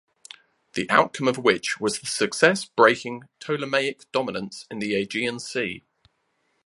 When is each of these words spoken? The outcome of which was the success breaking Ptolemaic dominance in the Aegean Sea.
The 0.73 0.89
outcome 0.89 1.27
of 1.27 1.37
which 1.37 1.79
was 1.79 1.99
the 1.99 2.07
success 2.07 2.65
breaking 2.65 3.25
Ptolemaic 3.39 4.11
dominance 4.11 4.65
in 4.71 4.79
the 4.79 4.95
Aegean 4.99 5.37
Sea. 5.37 5.83